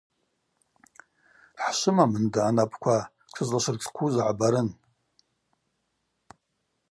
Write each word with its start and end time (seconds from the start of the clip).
Хӏшвымамында, 1.61 2.39
анапӏква, 2.49 2.97
тшызлашвыртшхъвуз 3.33 4.15
гӏбарын. 4.25 4.69